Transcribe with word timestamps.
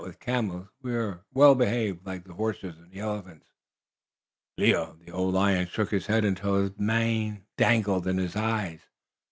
We 0.03 0.13
camels 0.15 0.67
are 0.83 1.25
well 1.31 1.53
behaved, 1.53 2.07
like 2.07 2.23
the 2.23 2.33
horses 2.33 2.75
and 2.79 2.89
the 2.91 3.01
elephants." 3.01 3.45
Leo, 4.57 4.97
the 4.99 5.11
old 5.11 5.35
lion, 5.35 5.67
shook 5.67 5.91
his 5.91 6.07
head 6.07 6.25
until 6.25 6.55
his 6.55 6.71
mane 6.79 7.45
dangled 7.55 8.07
in 8.07 8.17
his 8.17 8.35
eyes. 8.35 8.79